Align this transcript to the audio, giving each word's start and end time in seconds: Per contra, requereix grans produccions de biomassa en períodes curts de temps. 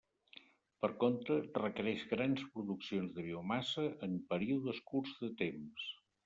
Per 0.85 0.87
contra, 1.01 1.35
requereix 1.57 2.05
grans 2.13 2.41
produccions 2.55 3.13
de 3.19 3.27
biomassa 3.27 3.87
en 4.09 4.17
períodes 4.33 4.81
curts 4.91 5.13
de 5.21 5.31
temps. 5.45 5.87